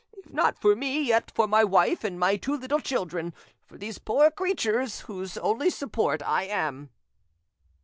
[0.17, 4.31] —if not for me, yet for my wife and my two little children—for these poor
[4.31, 6.89] creatures whose only support I am!"